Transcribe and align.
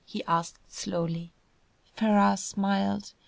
he 0.03 0.23
asked 0.25 0.57
slowly. 0.67 1.31
Ferrars 1.93 2.39
smiled. 2.43 3.13